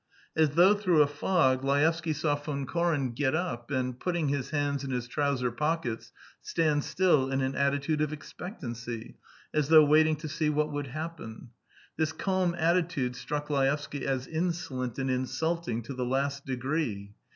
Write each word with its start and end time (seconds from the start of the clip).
As 0.35 0.49
though 0.55 0.73
through 0.73 1.03
a 1.03 1.07
fog, 1.07 1.63
Laevsky 1.63 2.11
saw 2.11 2.33
Von 2.35 2.65
Koren 2.65 3.11
get 3.11 3.35
up 3.35 3.69
and, 3.69 3.99
putting 3.99 4.29
his 4.29 4.49
hands 4.49 4.83
in 4.83 4.89
his 4.89 5.07
trouser 5.07 5.51
pockets, 5.51 6.11
stand 6.41 6.83
still 6.83 7.29
in 7.29 7.41
an 7.41 7.53
attitude 7.53 8.01
of 8.01 8.11
expectancy, 8.11 9.19
as 9.53 9.67
though 9.69 9.85
waiting 9.85 10.15
to 10.15 10.27
see 10.27 10.49
what 10.49 10.71
would 10.71 10.87
happen. 10.87 11.51
This 11.97 12.13
calm 12.13 12.55
attitude 12.57 13.15
struck 13.15 13.51
Laevsky 13.51 14.03
as 14.07 14.25
insolent 14.25 14.97
and 14.97 15.11
insulting 15.11 15.83
to 15.83 15.93
the 15.93 16.03
last 16.03 16.47
degree. 16.47 17.13